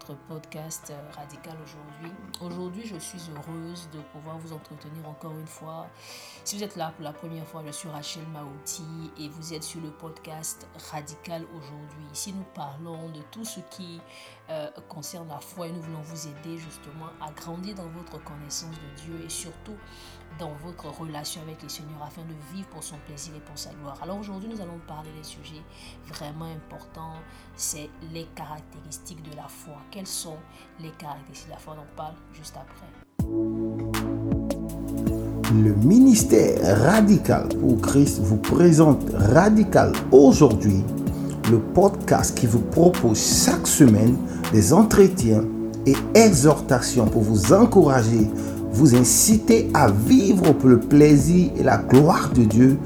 votre 0.00 0.18
podcast 0.28 0.90
euh, 0.90 1.10
Radical 1.14 1.56
aujourd'hui. 1.62 2.12
Aujourd'hui, 2.40 2.86
je 2.86 2.96
suis 2.96 3.20
heureuse 3.30 3.88
de 3.92 3.98
pouvoir 4.12 4.38
vous 4.38 4.52
entretenir 4.52 5.06
encore 5.08 5.32
une 5.32 5.46
fois. 5.46 5.88
Si 6.44 6.56
vous 6.56 6.64
êtes 6.64 6.76
là 6.76 6.92
pour 6.96 7.04
la 7.04 7.12
première 7.12 7.46
fois, 7.46 7.62
je 7.66 7.72
suis 7.72 7.88
Rachel 7.88 8.22
Maouti 8.32 8.82
et 9.18 9.28
vous 9.28 9.52
êtes 9.52 9.62
sur 9.62 9.80
le 9.80 9.90
podcast 9.90 10.66
Radical 10.90 11.44
aujourd'hui. 11.54 12.04
Ici, 12.12 12.32
nous 12.32 12.46
parlons 12.54 13.08
de 13.10 13.20
tout 13.30 13.44
ce 13.44 13.60
qui 13.70 14.00
euh, 14.48 14.70
concerne 14.88 15.28
la 15.28 15.40
foi 15.40 15.68
et 15.68 15.72
nous 15.72 15.82
voulons 15.82 16.02
vous 16.02 16.28
aider 16.28 16.56
justement 16.58 17.10
à 17.20 17.30
grandir 17.32 17.74
dans 17.74 17.88
votre 17.88 18.22
connaissance 18.24 18.74
de 18.76 19.02
Dieu 19.02 19.20
et 19.24 19.28
surtout 19.28 19.76
dans 20.38 20.52
votre 20.64 20.88
relation 20.98 21.42
avec 21.42 21.62
le 21.62 21.68
Seigneur 21.68 22.02
afin 22.02 22.22
de 22.22 22.34
vivre 22.54 22.68
pour 22.68 22.82
son 22.82 22.96
plaisir 23.06 23.32
et 23.36 23.40
pour 23.40 23.58
sa 23.58 23.70
gloire. 23.70 23.98
Alors 24.02 24.18
aujourd'hui, 24.18 24.48
nous 24.48 24.60
allons 24.60 24.80
parler 24.86 25.10
des 25.16 25.24
sujets 25.24 25.62
vraiment 26.08 26.46
importants. 26.46 27.16
C'est 27.56 27.90
les 28.12 28.26
caractéristiques 28.34 29.22
de 29.30 29.36
la 29.36 29.48
foi. 29.48 29.74
Quelles 29.90 30.06
sont 30.06 30.36
les 30.80 30.90
caractéristiques 30.90 31.48
de 31.48 31.52
la 31.52 31.58
foi? 31.58 31.74
On 31.76 31.82
en 31.82 31.96
parle 31.96 32.14
juste 32.32 32.56
après. 32.56 32.86
Le 35.52 35.74
ministère 35.74 36.80
Radical 36.84 37.48
pour 37.48 37.80
Christ 37.80 38.20
vous 38.20 38.38
présente 38.38 39.02
Radical 39.14 39.92
aujourd'hui, 40.12 40.84
le 41.50 41.58
podcast 41.58 42.38
qui 42.38 42.46
vous 42.46 42.60
propose 42.60 43.44
chaque 43.44 43.66
semaine 43.66 44.16
des 44.52 44.72
entretiens 44.72 45.44
et 45.86 45.94
exhortations 46.14 47.06
pour 47.06 47.22
vous 47.22 47.52
encourager 47.52 48.28
vous 48.72 48.94
inciter 48.94 49.68
à 49.74 49.90
vivre 49.90 50.52
pour 50.52 50.68
le 50.68 50.80
plaisir 50.80 51.52
et 51.56 51.62
la 51.62 51.78
gloire 51.78 52.30
de 52.32 52.44
Dieu. 52.44 52.78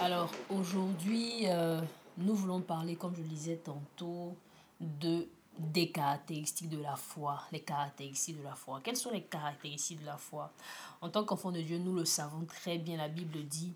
Alors 0.00 0.30
aujourd'hui, 0.50 1.46
euh, 1.46 1.80
nous 2.18 2.34
voulons 2.34 2.60
parler, 2.60 2.96
comme 2.96 3.14
je 3.16 3.22
le 3.22 3.28
disais 3.28 3.60
tantôt, 3.64 4.34
de 4.80 5.26
des 5.58 5.90
caractéristiques 5.90 6.70
de 6.70 6.80
la 6.82 6.96
foi, 6.96 7.42
les 7.52 7.60
caractéristiques 7.60 8.38
de 8.38 8.44
la 8.44 8.54
foi. 8.54 8.80
Quelles 8.82 8.96
sont 8.96 9.10
les 9.10 9.22
caractéristiques 9.22 10.00
de 10.00 10.06
la 10.06 10.16
foi? 10.16 10.50
En 11.00 11.08
tant 11.10 11.24
qu'enfant 11.24 11.52
de 11.52 11.60
Dieu, 11.60 11.78
nous 11.78 11.94
le 11.94 12.04
savons 12.04 12.44
très 12.46 12.78
bien, 12.78 12.96
la 12.96 13.08
Bible 13.08 13.38
dit 13.48 13.74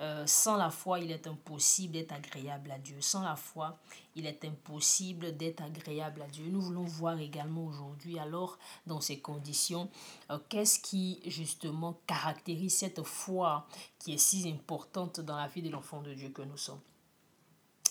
euh, 0.00 0.26
sans 0.26 0.56
la 0.56 0.70
foi, 0.70 1.00
il 1.00 1.10
est 1.10 1.26
impossible 1.26 1.92
d'être 1.92 2.12
agréable 2.12 2.70
à 2.70 2.78
Dieu. 2.78 2.96
Sans 3.00 3.22
la 3.22 3.36
foi, 3.36 3.78
il 4.16 4.26
est 4.26 4.44
impossible 4.44 5.36
d'être 5.36 5.62
agréable 5.62 6.22
à 6.22 6.26
Dieu. 6.26 6.46
Nous 6.48 6.60
voulons 6.60 6.84
voir 6.84 7.18
également 7.18 7.66
aujourd'hui, 7.66 8.18
alors, 8.18 8.58
dans 8.86 9.00
ces 9.00 9.20
conditions, 9.20 9.90
euh, 10.30 10.38
qu'est-ce 10.48 10.80
qui 10.80 11.20
justement 11.26 12.00
caractérise 12.06 12.76
cette 12.78 13.02
foi 13.02 13.66
qui 13.98 14.14
est 14.14 14.18
si 14.18 14.48
importante 14.48 15.20
dans 15.20 15.36
la 15.36 15.48
vie 15.48 15.62
de 15.62 15.70
l'enfant 15.70 16.00
de 16.00 16.14
Dieu 16.14 16.30
que 16.30 16.42
nous 16.42 16.56
sommes? 16.56 16.80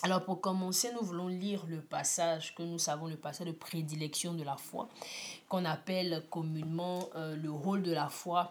Alors 0.02 0.24
pour 0.24 0.40
commencer, 0.40 0.90
nous 0.98 1.04
voulons 1.04 1.28
lire 1.28 1.66
le 1.66 1.82
passage 1.82 2.54
que 2.54 2.62
nous 2.62 2.78
savons, 2.78 3.06
le 3.06 3.16
passage 3.16 3.46
de 3.46 3.52
prédilection 3.52 4.32
de 4.32 4.42
la 4.42 4.56
foi, 4.56 4.88
qu'on 5.46 5.66
appelle 5.66 6.24
communément 6.30 7.10
euh, 7.16 7.36
le 7.36 7.50
rôle 7.50 7.82
de 7.82 7.92
la 7.92 8.08
foi 8.08 8.50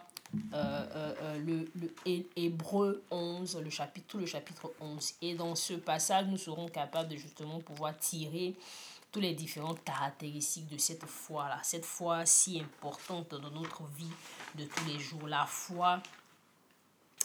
le, 0.52 1.68
le 1.74 1.94
Hébreu 2.36 3.02
11, 3.10 3.60
le 3.62 3.70
chapitre, 3.70 4.06
tout 4.08 4.18
le 4.18 4.26
chapitre 4.26 4.72
11. 4.80 5.14
Et 5.22 5.34
dans 5.34 5.54
ce 5.54 5.74
passage, 5.74 6.26
nous 6.26 6.38
serons 6.38 6.68
capables 6.68 7.08
de 7.08 7.16
justement 7.16 7.60
pouvoir 7.60 7.96
tirer 7.98 8.54
toutes 9.12 9.22
les 9.22 9.34
différentes 9.34 9.82
caractéristiques 9.82 10.68
de 10.68 10.78
cette 10.78 11.04
foi-là, 11.04 11.58
cette 11.62 11.84
foi 11.84 12.24
si 12.26 12.60
importante 12.60 13.34
dans 13.34 13.50
notre 13.50 13.82
vie 13.96 14.12
de 14.56 14.64
tous 14.64 14.84
les 14.86 14.98
jours. 14.98 15.26
La 15.26 15.46
foi, 15.46 16.00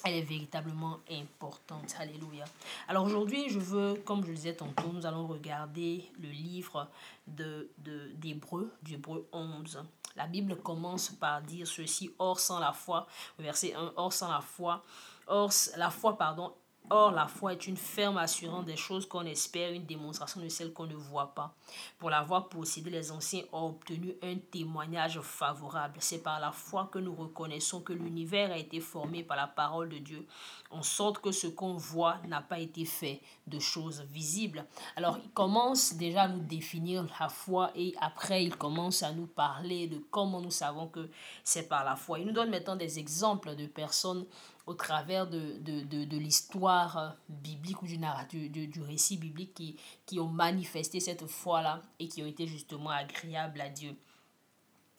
elle 0.03 0.15
est 0.15 0.21
véritablement 0.21 0.99
importante. 1.11 1.95
Alléluia. 1.99 2.45
Alors 2.87 3.05
aujourd'hui, 3.05 3.49
je 3.49 3.59
veux, 3.59 3.95
comme 4.05 4.23
je 4.23 4.29
le 4.29 4.35
disais 4.35 4.55
tantôt, 4.55 4.91
nous 4.91 5.05
allons 5.05 5.27
regarder 5.27 6.05
le 6.19 6.29
livre 6.29 6.89
de, 7.27 7.69
de, 7.79 8.11
d'Hébreu, 8.15 8.71
d'Hébreu 8.81 9.27
11. 9.31 9.83
La 10.15 10.27
Bible 10.27 10.55
commence 10.57 11.09
par 11.09 11.41
dire 11.41 11.67
ceci, 11.67 12.13
or 12.19 12.39
sans 12.39 12.59
la 12.59 12.71
foi, 12.71 13.05
verset 13.37 13.73
1, 13.75 13.93
or 13.97 14.13
sans 14.13 14.29
la 14.29 14.41
foi, 14.41 14.81
or 15.27 15.49
la 15.75 15.89
foi, 15.89 16.17
pardon, 16.17 16.53
Or, 16.91 17.11
la 17.11 17.27
foi 17.27 17.53
est 17.53 17.65
une 17.65 17.77
ferme 17.77 18.17
assurance 18.17 18.65
des 18.65 18.75
choses 18.75 19.07
qu'on 19.07 19.25
espère, 19.25 19.73
une 19.73 19.85
démonstration 19.85 20.39
de 20.39 20.49
celles 20.49 20.71
qu'on 20.71 20.85
ne 20.85 20.93
voit 20.93 21.33
pas. 21.33 21.55
Pour 21.97 22.11
l'avoir 22.11 22.47
possédé, 22.47 22.91
les 22.91 23.11
anciens 23.11 23.41
ont 23.51 23.69
obtenu 23.69 24.13
un 24.21 24.35
témoignage 24.35 25.19
favorable. 25.21 25.97
C'est 25.99 26.21
par 26.21 26.39
la 26.39 26.51
foi 26.51 26.89
que 26.91 26.99
nous 26.99 27.15
reconnaissons 27.15 27.81
que 27.81 27.91
l'univers 27.91 28.51
a 28.51 28.57
été 28.57 28.79
formé 28.79 29.23
par 29.23 29.35
la 29.35 29.47
parole 29.47 29.89
de 29.89 29.97
Dieu, 29.97 30.27
en 30.69 30.83
sorte 30.83 31.19
que 31.19 31.31
ce 31.31 31.47
qu'on 31.47 31.73
voit 31.73 32.17
n'a 32.27 32.41
pas 32.41 32.59
été 32.59 32.85
fait 32.85 33.19
de 33.47 33.57
choses 33.57 34.03
visibles. 34.11 34.63
Alors, 34.95 35.17
il 35.23 35.31
commence 35.31 35.95
déjà 35.95 36.23
à 36.23 36.27
nous 36.27 36.43
définir 36.43 37.07
la 37.19 37.29
foi 37.29 37.71
et 37.75 37.95
après, 37.99 38.43
il 38.43 38.55
commence 38.55 39.01
à 39.01 39.11
nous 39.11 39.27
parler 39.27 39.87
de 39.87 39.97
comment 40.11 40.39
nous 40.39 40.51
savons 40.51 40.87
que 40.87 41.09
c'est 41.43 41.67
par 41.67 41.83
la 41.83 41.95
foi. 41.95 42.19
Il 42.19 42.27
nous 42.27 42.33
donne 42.33 42.51
maintenant 42.51 42.75
des 42.75 42.99
exemples 42.99 43.55
de 43.55 43.65
personnes 43.65 44.25
au 44.67 44.73
travers 44.73 45.27
de, 45.27 45.59
de, 45.59 46.17
l'histoire 46.17 47.15
biblique 47.29 47.81
ou 47.81 47.85
du, 47.85 48.49
du, 48.49 48.67
du 48.67 48.81
récit 48.81 49.17
biblique 49.17 49.53
qui, 49.53 49.77
qui 50.05 50.19
ont 50.19 50.27
manifesté 50.27 50.99
cette 50.99 51.27
foi-là 51.27 51.81
et 51.99 52.07
qui 52.07 52.23
ont 52.23 52.27
été 52.27 52.47
justement 52.47 52.89
agréables 52.89 53.61
à 53.61 53.69
Dieu. 53.69 53.95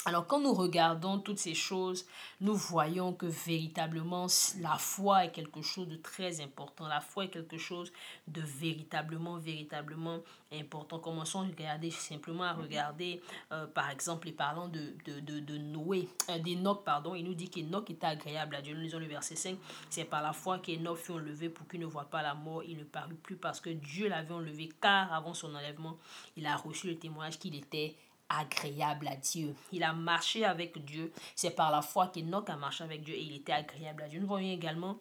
Alors 0.08 0.24
quand 0.28 0.38
nous 0.38 0.54
regardons 0.54 1.18
toutes 1.18 1.40
ces 1.40 1.54
choses, 1.54 2.06
nous 2.40 2.54
voyons 2.54 3.12
que 3.12 3.26
véritablement 3.26 4.28
la 4.60 4.78
foi 4.78 5.24
est 5.24 5.32
quelque 5.32 5.62
chose 5.62 5.88
de 5.88 5.96
très 5.96 6.40
important. 6.40 6.86
La 6.86 7.00
foi 7.00 7.24
est 7.24 7.28
quelque 7.28 7.58
chose 7.58 7.92
de 8.28 8.40
véritablement, 8.40 9.36
véritablement 9.36 10.20
important. 10.52 11.00
Commençons 11.00 11.40
à 11.40 11.46
regarder 11.46 11.90
simplement 11.90 12.44
à 12.44 12.52
regarder, 12.52 13.20
euh, 13.50 13.66
par 13.66 13.90
exemple, 13.90 14.28
les 14.28 14.32
parlant 14.32 14.68
de, 14.68 14.94
de, 15.06 15.18
de, 15.18 15.40
de 15.40 15.58
Noé, 15.58 16.08
euh, 16.30 16.38
d'Enoch, 16.38 16.84
pardon. 16.84 17.16
Il 17.16 17.24
nous 17.24 17.34
dit 17.34 17.50
qu'Enoch 17.50 17.90
était 17.90 18.06
agréable 18.06 18.54
à 18.54 18.62
Dieu. 18.62 18.76
Nous 18.76 18.82
lisons 18.82 19.00
le 19.00 19.06
verset 19.06 19.34
5. 19.34 19.58
C'est 19.90 20.04
par 20.04 20.22
la 20.22 20.32
foi 20.32 20.60
qu'Enoch 20.60 20.98
fut 20.98 21.10
enlevé 21.10 21.48
pour 21.48 21.66
qu'il 21.66 21.80
ne 21.80 21.86
voit 21.86 22.04
pas 22.04 22.22
la 22.22 22.34
mort. 22.34 22.62
Il 22.62 22.78
ne 22.78 22.84
parut 22.84 23.16
plus 23.16 23.34
parce 23.36 23.58
que 23.58 23.70
Dieu 23.70 24.08
l'avait 24.08 24.34
enlevé, 24.34 24.68
car 24.80 25.12
avant 25.12 25.34
son 25.34 25.52
enlèvement, 25.52 25.98
il 26.36 26.46
a 26.46 26.54
reçu 26.54 26.86
le 26.86 26.96
témoignage 26.96 27.40
qu'il 27.40 27.56
était 27.56 27.96
agréable 28.28 29.08
à 29.08 29.16
Dieu. 29.16 29.54
Il 29.72 29.82
a 29.84 29.92
marché 29.92 30.44
avec 30.44 30.84
Dieu. 30.84 31.12
C'est 31.34 31.50
par 31.50 31.70
la 31.70 31.82
foi 31.82 32.08
qu'Enoch 32.08 32.48
a 32.50 32.56
marché 32.56 32.84
avec 32.84 33.02
Dieu 33.02 33.14
et 33.14 33.22
il 33.22 33.36
était 33.36 33.52
agréable 33.52 34.02
à 34.02 34.08
Dieu. 34.08 34.20
Nous 34.20 34.26
voyons 34.26 34.52
également 34.52 34.98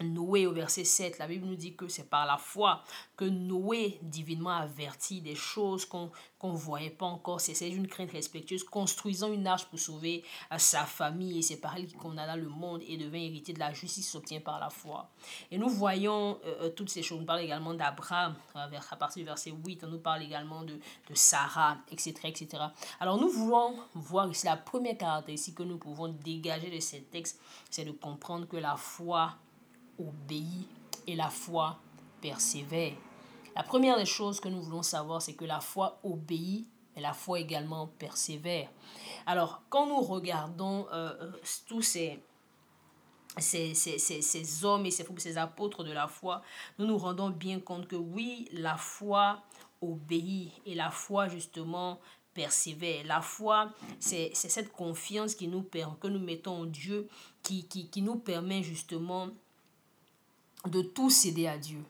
Noé 0.00 0.46
au 0.46 0.52
verset 0.52 0.84
7, 0.84 1.18
la 1.18 1.26
Bible 1.26 1.46
nous 1.46 1.56
dit 1.56 1.74
que 1.74 1.88
c'est 1.88 2.08
par 2.08 2.26
la 2.26 2.36
foi 2.36 2.82
que 3.16 3.24
Noé 3.24 3.98
divinement 4.02 4.50
averti 4.50 5.20
des 5.20 5.34
choses 5.34 5.84
qu'on 5.84 6.10
ne 6.42 6.56
voyait 6.56 6.90
pas 6.90 7.06
encore. 7.06 7.40
C'est 7.40 7.68
une 7.68 7.88
crainte 7.88 8.12
respectueuse, 8.12 8.64
construisant 8.64 9.32
une 9.32 9.46
arche 9.46 9.66
pour 9.66 9.78
sauver 9.78 10.24
euh, 10.52 10.58
sa 10.58 10.84
famille. 10.84 11.38
Et 11.38 11.42
c'est 11.42 11.56
par 11.56 11.76
elle 11.76 11.92
qu'on 11.94 12.16
a 12.16 12.26
dans 12.26 12.40
le 12.40 12.48
monde 12.48 12.82
et 12.86 12.96
devint 12.96 13.18
héritier 13.18 13.54
de 13.54 13.58
la 13.58 13.72
justice 13.72 14.08
s'obtient 14.08 14.40
par 14.40 14.60
la 14.60 14.70
foi. 14.70 15.10
Et 15.50 15.58
nous 15.58 15.68
voyons 15.68 16.38
euh, 16.44 16.66
euh, 16.66 16.70
toutes 16.70 16.90
ces 16.90 17.02
choses. 17.02 17.20
On 17.20 17.24
parle 17.24 17.40
également 17.40 17.74
d'Abraham, 17.74 18.36
à 18.54 18.96
partir 18.96 19.22
du 19.22 19.26
verset 19.26 19.50
8. 19.50 19.84
On 19.84 19.88
nous 19.88 19.98
parle 19.98 20.22
également 20.22 20.62
de, 20.62 20.74
de 20.74 21.14
Sarah, 21.14 21.78
etc., 21.90 22.14
etc. 22.24 22.62
Alors 23.00 23.18
nous 23.18 23.28
voulons 23.28 23.74
voir 23.94 24.28
ici 24.30 24.46
la 24.46 24.56
première 24.56 24.96
caractéristique 24.96 25.56
que 25.56 25.62
nous 25.62 25.78
pouvons 25.78 26.08
dégager 26.08 26.70
de 26.70 26.80
ces 26.80 27.02
textes, 27.02 27.40
c'est 27.70 27.84
de 27.84 27.92
comprendre 27.92 28.46
que 28.46 28.56
la 28.56 28.76
foi 28.76 29.34
obéit 29.98 30.68
et 31.06 31.16
la 31.16 31.30
foi 31.30 31.78
persévère. 32.20 32.94
La 33.56 33.62
première 33.62 33.96
des 33.96 34.06
choses 34.06 34.40
que 34.40 34.48
nous 34.48 34.60
voulons 34.60 34.82
savoir, 34.82 35.20
c'est 35.20 35.34
que 35.34 35.44
la 35.44 35.60
foi 35.60 35.98
obéit 36.02 36.66
et 36.96 37.00
la 37.00 37.12
foi 37.12 37.40
également 37.40 37.86
persévère. 37.86 38.68
Alors, 39.26 39.62
quand 39.68 39.86
nous 39.86 40.00
regardons 40.00 40.86
euh, 40.92 41.12
euh, 41.20 41.32
tous 41.66 41.82
ces, 41.82 42.20
ces, 43.38 43.74
ces, 43.74 43.98
ces, 43.98 44.64
hommes 44.64 44.86
et 44.86 44.90
ces, 44.90 45.38
apôtres 45.38 45.84
de 45.84 45.92
la 45.92 46.08
foi, 46.08 46.42
nous 46.78 46.86
nous 46.86 46.98
rendons 46.98 47.30
bien 47.30 47.60
compte 47.60 47.86
que 47.86 47.96
oui, 47.96 48.48
la 48.52 48.76
foi 48.76 49.42
obéit 49.80 50.52
et 50.66 50.74
la 50.74 50.90
foi 50.90 51.28
justement 51.28 52.00
persévère. 52.34 53.04
La 53.06 53.20
foi, 53.20 53.70
c'est 53.98 54.32
cette 54.34 54.72
confiance 54.72 55.34
qui 55.34 55.48
nous 55.48 55.62
que 55.62 56.08
nous 56.08 56.20
mettons 56.20 56.62
en 56.62 56.64
Dieu, 56.64 57.08
qui, 57.42 57.66
qui, 57.66 57.88
qui 57.88 58.02
nous 58.02 58.16
permet 58.16 58.62
justement 58.62 59.28
de 60.66 60.82
tout 60.82 61.10
céder 61.10 61.46
à 61.46 61.58
Dieu, 61.58 61.82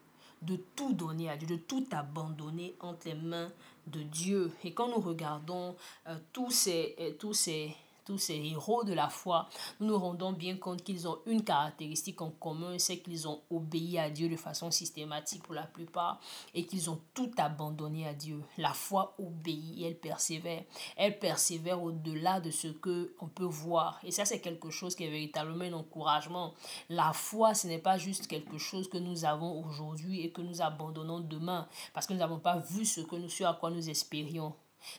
de 0.42 0.56
tout 0.76 0.92
donner 0.92 1.30
à 1.30 1.36
Dieu, 1.36 1.48
de 1.48 1.56
tout 1.56 1.86
abandonner 1.90 2.74
entre 2.80 3.08
les 3.08 3.14
mains 3.14 3.50
de 3.86 4.02
Dieu. 4.02 4.52
Et 4.64 4.72
quand 4.72 4.88
nous 4.88 5.00
regardons 5.00 5.74
euh, 6.06 6.16
tous 6.32 6.50
ces, 6.50 6.94
euh, 7.00 7.12
tous 7.18 7.34
ces 7.34 7.74
tous 8.08 8.16
ces 8.16 8.36
héros 8.36 8.84
de 8.84 8.94
la 8.94 9.10
foi, 9.10 9.50
nous 9.80 9.88
nous 9.88 9.98
rendons 9.98 10.32
bien 10.32 10.56
compte 10.56 10.82
qu'ils 10.82 11.06
ont 11.06 11.18
une 11.26 11.44
caractéristique 11.44 12.22
en 12.22 12.30
commun, 12.30 12.78
c'est 12.78 13.00
qu'ils 13.00 13.28
ont 13.28 13.42
obéi 13.50 13.98
à 13.98 14.08
Dieu 14.08 14.30
de 14.30 14.36
façon 14.36 14.70
systématique 14.70 15.42
pour 15.42 15.52
la 15.52 15.64
plupart 15.64 16.18
et 16.54 16.64
qu'ils 16.64 16.88
ont 16.88 16.98
tout 17.12 17.30
abandonné 17.36 18.08
à 18.08 18.14
Dieu. 18.14 18.42
La 18.56 18.72
foi 18.72 19.14
obéit 19.18 19.84
elle 19.84 19.98
persévère. 19.98 20.64
Elle 20.96 21.18
persévère 21.18 21.82
au-delà 21.82 22.40
de 22.40 22.50
ce 22.50 22.68
que 22.68 23.14
on 23.20 23.26
peut 23.26 23.44
voir. 23.44 24.00
Et 24.02 24.10
ça, 24.10 24.24
c'est 24.24 24.40
quelque 24.40 24.70
chose 24.70 24.94
qui 24.94 25.04
est 25.04 25.10
véritablement 25.10 25.64
un 25.64 25.74
encouragement. 25.74 26.54
La 26.88 27.12
foi, 27.12 27.52
ce 27.52 27.66
n'est 27.66 27.78
pas 27.78 27.98
juste 27.98 28.26
quelque 28.26 28.56
chose 28.56 28.88
que 28.88 28.96
nous 28.96 29.26
avons 29.26 29.62
aujourd'hui 29.66 30.22
et 30.22 30.30
que 30.30 30.40
nous 30.40 30.62
abandonnons 30.62 31.20
demain 31.20 31.68
parce 31.92 32.06
que 32.06 32.14
nous 32.14 32.20
n'avons 32.20 32.38
pas 32.38 32.56
vu 32.56 32.86
ce 32.86 33.02
que 33.02 33.16
nous, 33.16 33.28
ce 33.28 33.44
à 33.44 33.52
quoi 33.52 33.70
nous 33.70 33.90
espérions. 33.90 34.54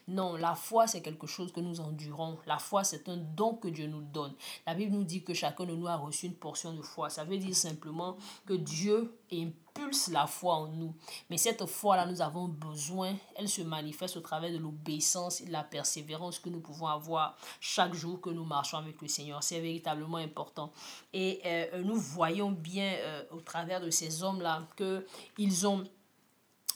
Non, 0.07 0.35
la 0.35 0.55
foi, 0.55 0.87
c'est 0.87 1.01
quelque 1.01 1.27
chose 1.27 1.51
que 1.51 1.59
nous 1.59 1.79
endurons. 1.79 2.37
La 2.45 2.57
foi, 2.57 2.83
c'est 2.83 3.07
un 3.09 3.17
don 3.17 3.55
que 3.55 3.67
Dieu 3.67 3.87
nous 3.87 4.01
donne. 4.01 4.33
La 4.65 4.73
Bible 4.73 4.93
nous 4.93 5.03
dit 5.03 5.23
que 5.23 5.33
chacun 5.33 5.65
de 5.65 5.75
nous 5.75 5.87
a 5.87 5.95
reçu 5.95 6.25
une 6.25 6.35
portion 6.35 6.73
de 6.73 6.81
foi. 6.81 7.09
Ça 7.09 7.23
veut 7.23 7.37
dire 7.37 7.55
simplement 7.55 8.17
que 8.45 8.53
Dieu 8.53 9.17
impulse 9.31 10.09
la 10.09 10.27
foi 10.27 10.55
en 10.55 10.67
nous. 10.67 10.95
Mais 11.29 11.37
cette 11.37 11.65
foi-là, 11.65 12.05
nous 12.05 12.21
avons 12.21 12.47
besoin, 12.47 13.15
elle 13.35 13.49
se 13.49 13.61
manifeste 13.61 14.17
au 14.17 14.21
travers 14.21 14.51
de 14.51 14.57
l'obéissance 14.57 15.41
et 15.41 15.45
de 15.45 15.51
la 15.51 15.63
persévérance 15.63 16.39
que 16.39 16.49
nous 16.49 16.59
pouvons 16.59 16.87
avoir 16.87 17.37
chaque 17.59 17.93
jour 17.93 18.19
que 18.19 18.29
nous 18.29 18.45
marchons 18.45 18.77
avec 18.77 19.01
le 19.01 19.07
Seigneur. 19.07 19.43
C'est 19.43 19.59
véritablement 19.59 20.17
important. 20.17 20.71
Et 21.13 21.41
euh, 21.45 21.83
nous 21.83 21.95
voyons 21.95 22.51
bien 22.51 22.93
euh, 22.99 23.23
au 23.31 23.41
travers 23.41 23.81
de 23.81 23.89
ces 23.89 24.23
hommes-là 24.23 24.67
qu'ils 25.35 25.67
ont 25.67 25.83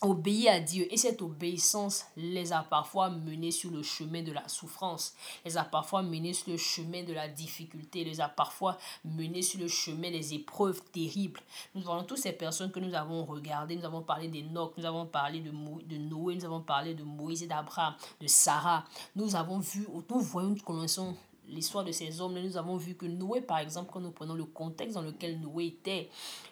obéi 0.04 0.50
à 0.50 0.60
Dieu 0.60 0.86
et 0.92 0.98
cette 0.98 1.22
obéissance 1.22 2.06
les 2.18 2.52
a 2.52 2.62
parfois 2.64 3.10
menés 3.10 3.52
sur 3.52 3.72
le 3.72 3.82
chemin 3.82 4.22
de 4.22 4.32
la 4.32 4.48
souffrance, 4.48 5.16
les 5.46 5.58
a 5.58 5.64
parfois 5.64 6.04
menés 6.04 6.34
sur 6.34 6.52
le 6.52 6.58
chemin 6.58 7.04
de 7.04 7.14
la 7.14 7.28
difficulté, 7.28 8.04
les 8.04 8.20
a 8.20 8.28
parfois 8.28 8.78
menés 9.06 9.42
sur 9.42 9.60
le 9.60 9.68
chemin 9.68 10.12
des 10.12 10.34
épreuves 10.34 10.82
terribles. 10.92 11.40
Nous 11.74 11.82
voyons 11.82 12.04
toutes 12.04 12.18
ces 12.18 12.34
personnes 12.34 12.72
que 12.72 12.80
nous 12.80 12.94
avons 12.94 13.24
regardées, 13.26 13.76
nous 13.76 13.86
avons 13.86 14.02
parlé 14.02 14.28
d'Enoch, 14.28 14.74
nous 14.78 14.86
avons 14.86 15.06
parlé 15.06 15.40
de, 15.40 15.50
de 15.50 15.98
Noé, 15.98 16.36
nous 16.36 16.46
avons 16.46 16.62
parlé 16.62 16.94
de 16.94 17.04
Moïse 17.04 17.44
et 17.44 17.48
d'Abraham, 17.48 17.96
de 18.20 18.28
Sarah. 18.28 18.84
Nous 19.16 19.36
avons 19.36 19.60
vu, 19.60 19.88
nous 20.10 20.20
voyons, 20.20 20.50
nous 20.50 20.56
connaissons 20.58 21.16
l'histoire 21.48 21.84
de 21.84 21.92
ces 21.92 22.22
hommes, 22.22 22.40
nous 22.40 22.58
avons 22.58 22.78
vu 22.78 22.96
que 22.96 23.06
Noé, 23.06 23.42
par 23.42 23.60
exemple, 23.60 23.90
quand 23.92 24.00
nous 24.00 24.12
prenons 24.12 24.34
le 24.34 24.46
contexte 24.46 24.96
dans 24.96 25.02
lequel 25.02 25.40
Noé 25.40 25.68
était, 25.68 26.10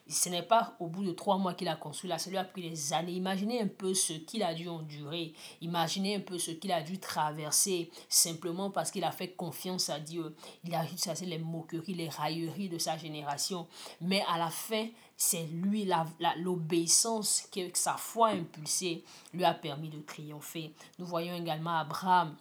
ce 0.07 0.29
n'est 0.29 0.43
pas 0.43 0.75
au 0.79 0.87
bout 0.87 1.03
de 1.03 1.11
trois 1.11 1.37
mois 1.37 1.53
qu'il 1.53 1.67
a 1.67 1.75
construit 1.75 2.09
là, 2.09 2.17
lui 2.27 2.37
a 2.37 2.43
pris 2.43 2.69
des 2.69 2.93
années. 2.93 3.13
Imaginez 3.13 3.61
un 3.61 3.67
peu 3.67 3.93
ce 3.93 4.13
qu'il 4.13 4.43
a 4.43 4.53
dû 4.53 4.67
endurer, 4.67 5.33
imaginez 5.61 6.15
un 6.15 6.19
peu 6.19 6.37
ce 6.37 6.51
qu'il 6.51 6.71
a 6.71 6.81
dû 6.81 6.99
traverser 6.99 7.89
simplement 8.09 8.69
parce 8.69 8.91
qu'il 8.91 9.03
a 9.03 9.11
fait 9.11 9.31
confiance 9.31 9.89
à 9.89 9.99
Dieu. 9.99 10.35
Il 10.63 10.75
a 10.75 10.85
chasser 10.97 11.25
les 11.25 11.39
moqueries, 11.39 11.93
les 11.93 12.09
railleries 12.09 12.69
de 12.69 12.77
sa 12.77 12.97
génération. 12.97 13.67
Mais 14.01 14.23
à 14.27 14.37
la 14.37 14.49
fin, 14.49 14.87
c'est 15.15 15.43
lui, 15.43 15.89
l'obéissance 16.37 17.47
que 17.51 17.69
sa 17.73 17.93
foi 17.93 18.29
impulsée 18.29 19.03
lui 19.33 19.43
a 19.43 19.53
permis 19.53 19.89
de 19.89 19.99
triompher. 19.99 20.73
Nous 20.99 21.05
voyons 21.05 21.35
également 21.35 21.77
Abraham 21.77 22.35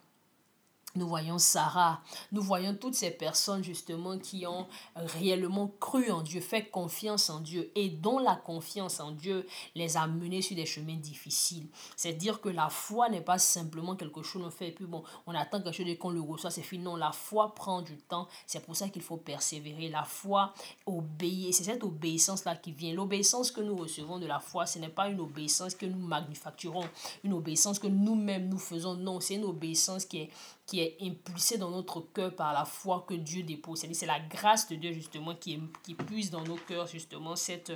nous 0.95 1.09
voyons 1.09 1.39
Sarah, 1.39 2.01
nous 2.33 2.43
voyons 2.43 2.75
toutes 2.75 2.95
ces 2.95 3.11
personnes 3.11 3.63
justement 3.63 4.19
qui 4.19 4.47
ont 4.47 4.67
réellement 4.97 5.71
cru 5.81 6.11
en 6.11 6.23
Dieu, 6.23 6.41
fait 6.41 6.69
confiance 6.69 7.31
en 7.31 7.41
Dieu 7.41 7.71
et 7.75 7.89
dont 7.89 8.19
la 8.19 8.37
confiance 8.37 9.01
en 9.01 9.13
Dieu 9.13 9.47
les 9.75 9.97
a 9.97 10.07
menés 10.07 10.43
sur 10.43 10.57
des 10.57 10.67
chemins 10.67 10.97
difficiles. 10.97 11.69
C'est 11.97 12.13
dire 12.13 12.41
que 12.41 12.49
la 12.49 12.69
foi 12.69 13.09
n'est 13.09 13.21
pas 13.21 13.39
simplement 13.39 13.97
quelque 13.97 14.23
chose 14.23 14.43
qu'on 14.43 14.51
fait 14.51 14.69
et 14.69 14.73
puis 14.73 14.87
bon, 14.87 15.03
on 15.27 15.35
attend 15.35 15.61
quelque 15.61 15.77
chose 15.77 15.89
et 15.89 15.97
qu'on 15.97 16.11
le 16.11 16.21
reçoit, 16.21 16.51
c'est 16.51 16.63
fini. 16.63 16.85
Non, 16.85 16.97
la 16.97 17.13
foi 17.13 17.55
prend 17.55 17.83
du 17.83 17.97
temps. 17.97 18.29
C'est 18.47 18.65
pour 18.65 18.77
ça 18.77 18.89
qu'il 18.89 19.03
faut 19.03 19.17
persévérer. 19.17 19.89
La 19.89 20.05
foi 20.05 20.55
obéit. 20.87 21.53
C'est 21.55 21.65
cette 21.65 21.85
obéissance-là 21.85 22.57
qui 22.57 22.73
vient. 22.73 22.93
L'obéissance 22.95 23.51
que 23.51 23.61
nous 23.61 23.77
recevons 23.77 24.19
de 24.19 24.27
la 24.27 24.41
foi, 24.41 24.67
ce 24.67 24.79
n'est 24.79 24.89
pas 24.89 25.09
une 25.09 25.21
obéissance 25.21 25.75
que 25.75 25.87
nous 25.87 26.07
manufacturons, 26.07 26.85
une 27.25 27.33
obéissance 27.33 27.79
que 27.79 27.87
nous-mêmes 27.87 28.49
nous 28.49 28.59
faisons. 28.59 28.95
Non, 28.95 29.21
c'est 29.21 29.35
une 29.35 29.45
obéissance 29.45 30.05
qui 30.05 30.19
est 30.19 30.31
qui 30.71 30.79
est 30.79 30.99
impulsé 31.03 31.59
dans 31.59 31.71
notre 31.71 32.01
cœur 32.13 32.33
par 32.37 32.53
la 32.53 32.65
foi 32.65 33.05
que 33.09 33.15
Dieu 33.15 33.43
dépose. 33.43 33.85
C'est 33.93 34.07
la 34.07 34.21
grâce 34.21 34.69
de 34.69 34.77
Dieu 34.77 34.93
justement 34.93 35.35
qui, 35.35 35.59
qui 35.83 35.97
puise 35.97 36.31
dans 36.31 36.45
nos 36.45 36.55
cœurs 36.55 36.87
justement 36.87 37.35
cette, 37.35 37.73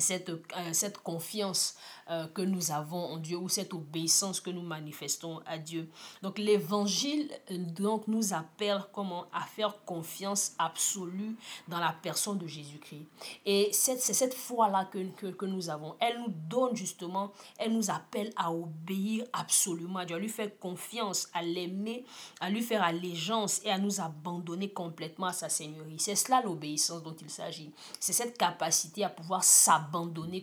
cette, 0.00 0.30
euh, 0.30 0.40
cette 0.72 0.98
confiance 0.98 1.76
euh, 2.10 2.26
que 2.28 2.42
nous 2.42 2.70
avons 2.70 3.12
en 3.12 3.16
Dieu 3.16 3.38
ou 3.38 3.48
cette 3.48 3.72
obéissance 3.72 4.40
que 4.40 4.50
nous 4.50 4.62
manifestons 4.62 5.40
à 5.46 5.58
Dieu. 5.58 5.88
Donc 6.22 6.38
l'évangile 6.38 7.30
donc 7.50 8.08
nous 8.08 8.34
appelle 8.34 8.82
comment 8.92 9.26
à 9.32 9.42
faire 9.42 9.84
confiance 9.84 10.52
absolue 10.58 11.36
dans 11.68 11.78
la 11.78 11.94
personne 12.02 12.38
de 12.38 12.46
Jésus-Christ. 12.46 13.06
Et 13.46 13.70
c'est 13.72 13.98
cette 13.98 14.34
foi-là 14.34 14.86
que, 14.86 14.98
que, 15.12 15.26
que, 15.28 15.46
nous 15.46 15.70
avons. 15.70 15.94
Elle 16.00 16.18
nous 16.18 16.34
donne 16.48 16.76
justement, 16.76 17.32
elle 17.58 17.72
nous 17.72 17.90
appelle 17.90 18.32
à 18.36 18.52
obéir 18.52 19.24
absolument 19.32 20.00
à 20.00 20.04
Dieu, 20.04 20.16
à 20.16 20.18
lui 20.18 20.28
faire 20.28 20.50
confiance, 20.58 21.28
à 21.32 21.42
l'aimer, 21.42 22.04
à 22.40 22.50
lui 22.50 22.62
faire 22.62 22.82
allégeance 22.82 23.60
et 23.64 23.70
à 23.70 23.78
nous 23.78 24.00
abandonner 24.00 24.70
complètement 24.70 25.26
à 25.26 25.32
sa 25.32 25.48
Seigneurie. 25.48 25.98
C'est 25.98 26.16
cela 26.16 26.42
l'obéissance 26.42 27.02
dont 27.02 27.16
il 27.20 27.30
s'agit. 27.30 27.72
C'est 28.00 28.12
cette 28.12 28.36
capacité 28.36 29.04
à 29.04 29.08
pouvoir 29.08 29.44
s'abandonner 29.44 29.83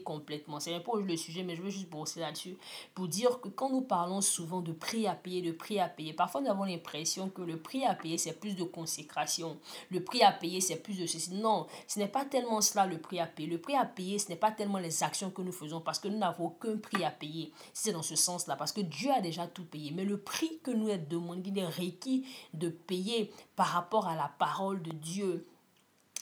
complètement. 0.03 0.59
C'est 0.59 0.79
peu 0.79 1.01
le 1.01 1.17
sujet, 1.17 1.43
mais 1.43 1.55
je 1.55 1.61
veux 1.61 1.69
juste 1.69 1.89
brosser 1.89 2.19
là-dessus, 2.19 2.57
pour 2.93 3.07
dire 3.07 3.39
que 3.41 3.49
quand 3.49 3.69
nous 3.69 3.81
parlons 3.81 4.21
souvent 4.21 4.61
de 4.61 4.71
prix 4.71 5.07
à 5.07 5.13
payer, 5.13 5.41
de 5.41 5.51
prix 5.51 5.79
à 5.79 5.87
payer, 5.87 6.13
parfois 6.13 6.41
nous 6.41 6.49
avons 6.49 6.63
l'impression 6.63 7.29
que 7.29 7.41
le 7.41 7.57
prix 7.57 7.85
à 7.85 7.93
payer, 7.93 8.17
c'est 8.17 8.39
plus 8.39 8.55
de 8.55 8.63
consécration. 8.63 9.57
Le 9.89 10.03
prix 10.03 10.23
à 10.23 10.31
payer, 10.31 10.61
c'est 10.61 10.77
plus 10.77 10.99
de 10.99 11.05
ceci. 11.05 11.33
Non, 11.33 11.67
ce 11.87 11.99
n'est 11.99 12.07
pas 12.07 12.25
tellement 12.25 12.61
cela 12.61 12.85
le 12.85 12.99
prix 12.99 13.19
à 13.19 13.27
payer. 13.27 13.49
Le 13.49 13.59
prix 13.59 13.75
à 13.75 13.85
payer, 13.85 14.19
ce 14.19 14.29
n'est 14.29 14.35
pas 14.35 14.51
tellement 14.51 14.79
les 14.79 15.03
actions 15.03 15.31
que 15.31 15.41
nous 15.41 15.51
faisons 15.51 15.81
parce 15.81 15.99
que 15.99 16.07
nous 16.07 16.17
n'avons 16.17 16.45
aucun 16.45 16.77
prix 16.77 17.03
à 17.03 17.11
payer. 17.11 17.51
C'est 17.73 17.91
dans 17.91 18.01
ce 18.01 18.15
sens-là, 18.15 18.55
parce 18.55 18.71
que 18.71 18.81
Dieu 18.81 19.11
a 19.11 19.21
déjà 19.21 19.47
tout 19.47 19.65
payé. 19.65 19.91
Mais 19.91 20.05
le 20.05 20.17
prix 20.17 20.59
que 20.63 20.71
nous 20.71 20.89
est 20.89 20.97
demandé, 20.97 21.49
il 21.49 21.57
est 21.57 21.65
requis 21.65 22.25
de 22.53 22.69
payer 22.69 23.31
par 23.55 23.67
rapport 23.67 24.07
à 24.07 24.15
la 24.15 24.31
parole 24.39 24.81
de 24.81 24.91
Dieu 24.91 25.45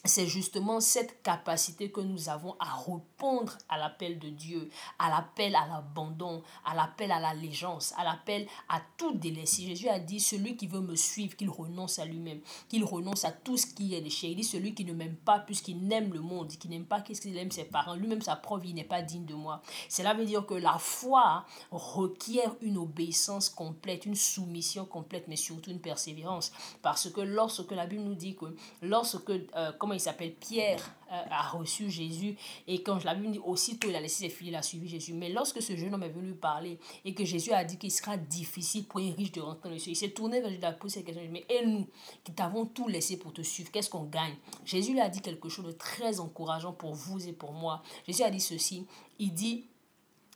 c'est 0.10 0.28
justement 0.28 0.82
cette 0.82 1.22
capacité 1.22 1.92
que 1.92 2.02
nous 2.02 2.30
avons 2.30 2.56
à 2.60 2.76
répondre 2.76 3.58
à 3.70 3.78
l'appel 3.78 4.20
de 4.20 4.30
Dieu, 4.30 4.70
à 4.98 5.10
l'appel 5.10 5.56
à 5.56 5.68
l'abandon, 5.68 6.44
à 6.66 6.76
l'appel 6.76 7.12
à 7.12 7.20
l'allégeance, 7.20 7.94
à 7.98 8.04
l'appel 8.04 8.48
à 8.68 8.82
tout 8.98 9.14
délaisser. 9.14 9.64
Jésus 9.64 9.88
a 9.88 10.00
dit, 10.00 10.20
celui 10.20 10.58
qui 10.58 10.68
veut 10.68 10.82
me 10.82 10.96
suivre, 10.96 11.36
qu'il 11.36 11.50
renonce 11.50 12.00
à 12.00 12.06
lui-même, 12.06 12.42
qu'il 12.68 12.84
renonce 12.84 13.24
à 13.24 13.32
tout 13.32 13.58
ce 13.58 13.68
qui 13.68 13.96
est 13.96 14.02
déchet. 14.02 14.32
Il 14.32 14.36
dit, 14.36 14.44
celui 14.44 14.74
qui 14.74 14.84
ne 14.84 14.94
m'aime 14.94 15.16
pas 15.16 15.40
puisqu'il 15.40 15.88
n'aime 15.88 16.14
le 16.14 16.22
monde, 16.22 16.50
qui 16.50 16.68
n'aime 16.68 16.86
pas 16.86 17.02
qu'est-ce 17.02 17.22
qu'il 17.22 17.38
aime 17.38 17.52
ses 17.52 17.66
parents, 17.66 17.96
lui-même 17.96 18.22
sa 18.22 18.36
propre 18.36 18.64
vie 18.64 18.74
n'est 18.74 18.84
pas 18.84 19.02
digne 19.02 19.26
de 19.26 19.36
moi. 19.36 19.62
Cela 19.88 20.14
veut 20.14 20.26
dire 20.26 20.46
que 20.46 20.56
la 20.56 20.78
foi 20.78 21.46
requiert 21.72 22.56
une 22.62 22.78
obéissance 22.78 23.50
complète, 23.50 24.06
une 24.06 24.16
soumission 24.16 24.86
complète, 24.86 25.28
mais 25.28 25.36
surtout 25.36 25.72
une 25.72 25.80
persévérance. 25.80 26.52
Parce 26.82 27.10
que 27.10 27.22
lorsque 27.22 27.72
la 27.72 27.86
Bible 27.86 28.04
nous 28.04 28.16
dit 28.16 28.36
que 28.36 28.46
lorsque, 28.82 29.30
euh, 29.30 29.72
il 30.00 30.02
s'appelle 30.02 30.34
Pierre, 30.34 30.96
euh, 31.12 31.24
a 31.30 31.50
reçu 31.50 31.90
Jésus. 31.90 32.36
Et 32.68 32.82
quand 32.82 33.00
je 33.00 33.06
l'avais 33.06 33.28
dit, 33.28 33.40
aussitôt 33.40 33.90
il 33.90 33.96
a 33.96 34.00
laissé 34.02 34.26
ses 34.26 34.30
filles, 34.30 34.50
il 34.50 34.56
a 34.56 34.62
suivi 34.62 34.88
Jésus. 34.88 35.14
Mais 35.14 35.30
lorsque 35.30 35.62
ce 35.62 35.76
jeune 35.76 35.94
homme 35.94 36.04
est 36.04 36.10
venu 36.10 36.34
parler 36.34 36.80
et 37.04 37.14
que 37.14 37.26
Jésus 37.26 37.52
a 37.52 37.64
dit 37.64 37.78
qu'il 37.78 37.92
sera 37.92 38.16
difficile 38.16 38.86
pour 38.86 39.00
un 39.00 39.12
riche 39.12 39.32
de 39.32 39.42
rentrer 39.42 39.70
dans 39.70 39.74
le 39.74 39.80
ciel, 39.80 39.94
il 39.94 39.98
s'est 39.98 40.12
tourné 40.12 40.40
vers 40.40 40.50
Jésus, 40.50 40.62
il 40.62 40.66
a 40.66 40.72
posé 40.72 40.96
cette 40.96 41.06
question. 41.06 41.24
Mais 41.32 41.46
et 41.50 41.66
nous, 41.66 41.88
qui 42.24 42.32
t'avons 42.32 42.66
tout 42.66 42.88
laissé 42.88 43.18
pour 43.18 43.34
te 43.34 43.42
suivre, 43.42 43.72
qu'est-ce 43.72 43.90
qu'on 43.90 44.06
gagne? 44.06 44.36
Jésus 44.66 44.94
lui 44.94 45.02
a 45.02 45.10
dit 45.10 45.22
quelque 45.22 45.50
chose 45.50 45.66
de 45.66 45.72
très 45.72 46.20
encourageant 46.20 46.74
pour 46.74 46.94
vous 46.94 47.28
et 47.28 47.34
pour 47.34 47.54
moi. 47.54 47.84
Jésus 48.08 48.24
a 48.24 48.30
dit 48.30 48.42
ceci. 48.42 48.86
Il 49.20 49.34
dit, 49.34 49.66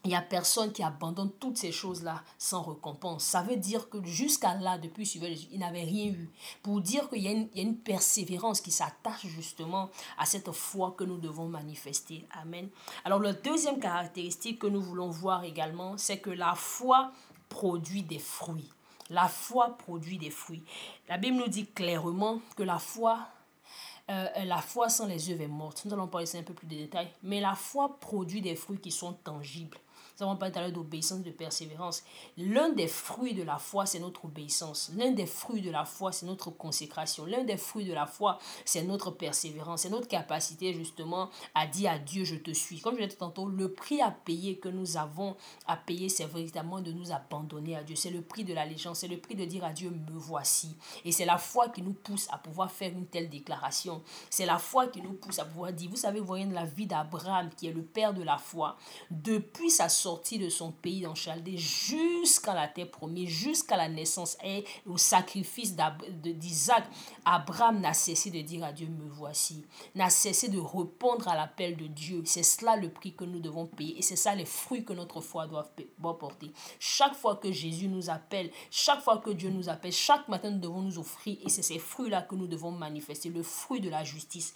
il 0.06 0.10
n'y 0.10 0.16
a 0.16 0.22
personne 0.22 0.74
qui 0.74 0.84
abandonne 0.84 1.32
toutes 1.40 1.58
ces 1.58 1.72
choses-là 1.72 2.24
sans 2.38 2.62
récompense. 2.62 3.24
Ça 3.24 3.42
veut 3.42 3.56
dire 3.56 3.90
que 3.90 4.04
jusqu'à 4.04 4.54
là, 4.56 4.78
depuis 4.78 5.06
Jésus, 5.06 5.48
il 5.52 5.60
n'avait 5.60 5.86
rien 5.86 6.08
eu. 6.08 6.30
Pour 6.62 6.82
dire 6.82 7.10
qu'il 7.10 7.22
y, 7.22 7.28
a 7.30 7.62
une 7.62 7.78
persévérance 7.78 8.60
qui 8.60 8.72
s'attache 8.72 9.26
justement 9.26 9.90
à 10.18 10.26
cette 10.26 10.52
foi 10.52 10.94
que 10.98 11.06
nous 11.06 11.18
devons 11.18 11.48
manifester. 11.48 12.28
Amen. 12.42 12.68
Alors, 13.06 13.22
la 13.22 13.32
deuxième 13.32 13.80
caractéristique 13.80 14.60
que 14.60 14.68
nous 14.68 14.82
voulons 14.82 15.10
voir 15.10 15.46
également, 15.46 15.98
c'est 15.98 16.18
que 16.18 16.32
la 16.32 16.54
foi 16.56 17.12
produit 17.48 18.04
des 18.04 18.20
fruits. 18.20 18.70
La 19.10 19.30
foi 19.30 19.78
produit 19.78 20.18
des 20.18 20.32
fruits. 20.32 20.64
La 21.08 21.18
Bible 21.18 21.38
nous 21.38 21.48
dit 21.48 21.68
clairement 21.68 22.40
que 22.58 22.64
la 22.64 22.80
foi 22.80 23.20
euh, 24.10 24.28
la 24.44 24.58
foi 24.58 24.90
sans 24.90 25.08
les 25.08 25.30
œuvres 25.30 25.44
est 25.44 25.48
morte. 25.48 25.84
Nous 25.86 25.94
allons 25.94 26.08
parler 26.08 26.28
un 26.36 26.44
peu 26.44 26.54
plus 26.54 26.68
de 26.68 26.76
détails. 26.76 27.10
Mais 27.24 27.40
la 27.40 27.56
foi 27.56 27.98
produit 28.02 28.42
des 28.42 28.56
fruits 28.56 28.80
qui 28.80 28.92
sont 28.92 29.14
tangibles. 29.14 29.78
Nous 30.20 30.28
avons 30.28 30.38
parlé 30.38 30.54
tout 30.54 30.60
à 30.60 30.62
l'heure 30.62 30.72
d'obéissance 30.72 31.22
et 31.22 31.24
de 31.24 31.32
persévérance. 31.32 32.04
L'un 32.38 32.70
des 32.70 32.88
fruits 32.88 33.34
de 33.34 33.42
la 33.42 33.58
foi, 33.58 33.88
c'est 33.88 34.00
notre 34.00 34.26
obéissance. 34.26 34.92
L'un 34.96 35.12
des 35.12 35.26
fruits 35.26 35.62
de 35.62 35.72
la 35.72 35.86
foi, 35.86 36.12
c'est 36.12 36.28
notre 36.28 36.52
consécration. 36.52 37.26
L'un 37.26 37.44
des 37.44 37.58
fruits 37.58 37.86
de 37.86 37.94
la 37.94 38.06
foi, 38.06 38.38
c'est 38.64 38.84
notre 38.84 39.10
persévérance. 39.10 39.82
C'est 39.82 39.90
notre 39.90 40.08
capacité 40.08 40.74
justement 40.74 41.30
à 41.56 41.66
dire 41.66 41.92
à 41.92 41.98
Dieu, 41.98 42.26
je 42.26 42.36
te 42.36 42.52
suis. 42.52 42.80
Comme 42.80 42.96
je 42.96 43.02
l'ai 43.02 43.08
dit 43.08 43.16
tantôt, 43.16 43.48
le 43.48 43.72
prix 43.72 44.02
à 44.02 44.12
payer 44.12 44.58
que 44.58 44.70
nous 44.70 44.98
avons 44.98 45.36
à 45.66 45.78
payer, 45.78 46.10
c'est 46.10 46.26
véritablement 46.26 46.82
de 46.82 46.92
nous 46.92 47.12
abandonner 47.12 47.76
à 47.76 47.84
Dieu. 47.84 47.96
C'est 47.96 48.12
le 48.12 48.22
prix 48.22 48.44
de 48.44 48.54
l'allégeance. 48.54 49.00
C'est 49.00 49.08
le 49.08 49.18
prix 49.18 49.36
de 49.36 49.46
dire 49.46 49.64
à 49.64 49.74
Dieu, 49.74 49.90
me 49.90 50.18
voici. 50.18 50.76
Et 51.06 51.12
c'est 51.12 51.26
la 51.26 51.40
foi 51.40 51.70
qui 51.70 51.82
nous 51.82 51.94
pousse 51.94 52.28
à 52.32 52.38
pouvoir 52.38 52.72
faire 52.72 52.92
une 52.92 53.08
telle 53.08 53.30
déclaration. 53.30 54.04
C'est 54.30 54.46
la 54.46 54.60
foi 54.60 54.88
qui 54.88 55.02
nous 55.02 55.14
pousse 55.14 55.40
à 55.40 55.46
pouvoir 55.46 55.74
dire, 55.74 55.90
vous 55.90 55.98
savez, 55.98 56.20
voyez 56.20 56.46
la 56.46 56.66
vie 56.66 56.86
d'Abraham, 56.86 57.50
qui 57.58 57.68
est 57.68 57.74
le 57.74 57.84
père 57.84 58.14
de 58.14 58.22
la 58.22 58.38
foi, 58.38 58.78
depuis 59.10 59.72
sa 59.72 59.90
sortie 60.04 60.38
de 60.38 60.50
son 60.50 60.72
pays 60.72 61.02
dans 61.02 61.16
Chaldée 61.16 61.58
jusqu'à 61.58 62.54
la 62.54 62.68
terre 62.68 62.92
promise, 62.92 63.30
jusqu'à 63.30 63.78
la 63.78 63.88
naissance 63.88 64.38
et 64.44 64.66
au 64.86 64.98
sacrifice 64.98 65.76
d'Isaac, 66.22 66.84
Abraham 67.24 67.80
n'a 67.80 67.94
cessé 67.94 68.30
de 68.30 68.42
dire 68.42 68.66
à 68.66 68.74
Dieu, 68.74 68.88
me 68.88 69.10
voici, 69.10 69.66
n'a 69.96 70.10
cessé 70.10 70.50
de 70.50 70.60
répondre 70.60 71.30
à 71.30 71.38
l'appel 71.38 71.78
de 71.78 71.88
Dieu. 71.88 72.22
C'est 72.26 72.44
cela 72.44 72.76
le 72.76 72.90
prix 72.90 73.14
que 73.14 73.24
nous 73.24 73.40
devons 73.40 73.66
payer 73.66 73.98
et 73.98 74.02
c'est 74.02 74.18
ça 74.18 74.36
les 74.36 74.46
fruits 74.46 74.84
que 74.84 74.92
notre 74.92 75.22
foi 75.22 75.48
doit 75.48 75.72
porter. 76.20 76.52
Chaque 76.80 77.16
fois 77.16 77.38
que 77.38 77.54
Jésus 77.54 77.88
nous 77.88 78.10
appelle, 78.10 78.52
chaque 78.72 79.02
fois 79.02 79.20
que 79.20 79.30
Dieu 79.30 79.52
nous 79.52 79.70
appelle, 79.70 79.94
chaque 79.94 80.28
matin 80.28 80.50
nous 80.50 80.60
devons 80.60 80.82
nous 80.82 81.00
offrir 81.00 81.38
et 81.46 81.50
c'est 81.50 81.62
ces 81.62 81.80
fruits-là 81.80 82.24
que 82.24 82.36
nous 82.36 82.48
devons 82.48 82.72
manifester, 82.72 83.30
le 83.30 83.42
fruit 83.42 83.80
de 83.80 83.90
la 83.90 84.04
justice 84.04 84.54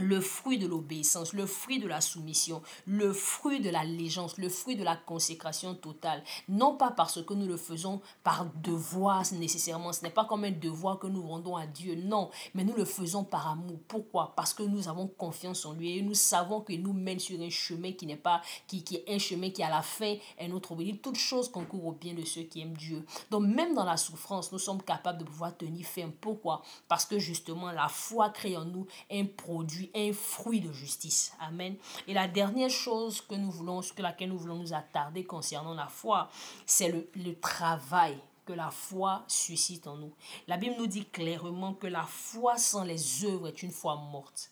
le 0.00 0.20
fruit 0.20 0.58
de 0.58 0.66
l'obéissance, 0.66 1.32
le 1.32 1.46
fruit 1.46 1.78
de 1.78 1.88
la 1.88 2.00
soumission, 2.00 2.62
le 2.86 3.12
fruit 3.12 3.60
de 3.60 3.70
l'allégeance, 3.70 4.38
le 4.38 4.48
fruit 4.48 4.76
de 4.76 4.84
la 4.84 4.96
consécration 4.96 5.74
totale. 5.74 6.22
Non 6.48 6.76
pas 6.76 6.90
parce 6.90 7.22
que 7.22 7.34
nous 7.34 7.46
le 7.46 7.56
faisons 7.56 8.00
par 8.22 8.46
devoir 8.62 9.22
nécessairement, 9.32 9.92
ce 9.92 10.02
n'est 10.02 10.10
pas 10.10 10.24
comme 10.24 10.44
un 10.44 10.50
devoir 10.50 10.98
que 10.98 11.06
nous 11.06 11.26
rendons 11.26 11.56
à 11.56 11.66
Dieu, 11.66 11.94
non, 11.94 12.30
mais 12.54 12.64
nous 12.64 12.74
le 12.74 12.84
faisons 12.84 13.24
par 13.24 13.48
amour. 13.48 13.78
Pourquoi? 13.88 14.32
Parce 14.36 14.54
que 14.54 14.62
nous 14.62 14.88
avons 14.88 15.06
confiance 15.06 15.64
en 15.64 15.72
lui 15.72 15.98
et 15.98 16.02
nous 16.02 16.14
savons 16.14 16.60
qu'il 16.60 16.82
nous 16.82 16.92
mène 16.92 17.18
sur 17.18 17.40
un 17.40 17.50
chemin 17.50 17.92
qui 17.92 18.06
n'est 18.06 18.16
pas, 18.16 18.40
qui, 18.66 18.82
qui 18.82 18.96
est 18.96 19.04
un 19.08 19.18
chemin 19.18 19.50
qui 19.50 19.62
à 19.62 19.70
la 19.70 19.82
fin 19.82 20.16
est 20.38 20.48
notre 20.48 20.72
obéissance. 20.72 21.00
Toute 21.02 21.16
chose 21.16 21.50
concourt 21.50 21.86
au 21.86 21.92
bien 21.92 22.14
de 22.14 22.24
ceux 22.24 22.42
qui 22.42 22.60
aiment 22.60 22.76
Dieu. 22.76 23.04
Donc 23.30 23.44
même 23.44 23.74
dans 23.74 23.84
la 23.84 23.96
souffrance, 23.96 24.50
nous 24.52 24.58
sommes 24.58 24.82
capables 24.82 25.18
de 25.18 25.24
pouvoir 25.24 25.56
tenir 25.56 25.86
ferme. 25.86 26.12
Pourquoi? 26.20 26.62
Parce 26.88 27.04
que 27.04 27.18
justement 27.18 27.70
la 27.72 27.88
foi 27.88 28.30
crée 28.30 28.56
en 28.56 28.64
nous 28.64 28.86
un 29.10 29.24
produit 29.24 29.89
un 29.94 30.12
fruit 30.12 30.60
de 30.60 30.72
justice. 30.72 31.32
Amen. 31.40 31.76
Et 32.06 32.14
la 32.14 32.28
dernière 32.28 32.70
chose 32.70 33.20
que 33.20 33.34
nous 33.34 33.50
voulons, 33.50 33.82
sur 33.82 34.00
laquelle 34.00 34.30
nous 34.30 34.38
voulons 34.38 34.56
nous 34.56 34.72
attarder 34.72 35.24
concernant 35.24 35.74
la 35.74 35.86
foi, 35.86 36.30
c'est 36.66 36.90
le, 36.90 37.08
le 37.16 37.38
travail 37.38 38.18
que 38.44 38.52
la 38.52 38.70
foi 38.70 39.24
suscite 39.28 39.86
en 39.86 39.96
nous. 39.96 40.12
La 40.48 40.56
Bible 40.56 40.76
nous 40.78 40.86
dit 40.86 41.04
clairement 41.04 41.74
que 41.74 41.86
la 41.86 42.04
foi 42.04 42.56
sans 42.56 42.84
les 42.84 43.24
œuvres 43.24 43.48
est 43.48 43.62
une 43.62 43.70
foi 43.70 43.96
morte. 43.96 44.50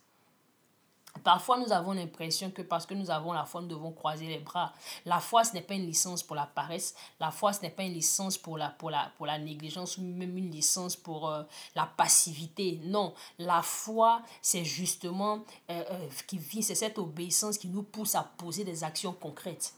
Parfois, 1.29 1.59
nous 1.59 1.73
avons 1.73 1.93
l'impression 1.93 2.51
que 2.51 2.63
parce 2.63 2.87
que 2.87 2.95
nous 2.95 3.11
avons 3.11 3.35
la 3.35 3.45
foi, 3.45 3.61
nous 3.61 3.69
devons 3.69 3.93
croiser 3.93 4.29
les 4.29 4.39
bras. 4.39 4.73
La 5.05 5.21
foi, 5.21 5.45
ce 5.45 5.53
n'est 5.53 5.61
pas 5.61 5.75
une 5.75 5.85
licence 5.85 6.23
pour 6.23 6.35
la 6.35 6.47
paresse. 6.47 6.95
La 7.21 7.31
foi, 7.31 7.53
ce 7.53 7.61
n'est 7.61 7.69
pas 7.69 7.83
une 7.83 7.93
licence 7.93 8.39
pour 8.39 8.57
la, 8.57 8.71
pour 8.71 8.89
la, 8.89 9.13
pour 9.19 9.27
la 9.27 9.39
négligence 9.39 9.99
ou 9.99 10.01
même 10.01 10.39
une 10.39 10.51
licence 10.51 10.97
pour 10.97 11.29
euh, 11.29 11.43
la 11.77 11.85
passivité. 11.85 12.81
Non, 12.83 13.13
la 13.39 13.61
foi, 13.61 14.23
c'est 14.41 14.65
justement 14.65 15.41
euh, 15.71 15.85
euh, 15.91 16.09
qui 16.27 16.39
vit, 16.39 16.63
c'est 16.63 16.75
cette 16.75 16.97
obéissance 16.97 17.59
qui 17.59 17.69
nous 17.69 17.83
pousse 17.83 18.15
à 18.15 18.23
poser 18.23 18.65
des 18.65 18.83
actions 18.83 19.13
concrètes. 19.13 19.75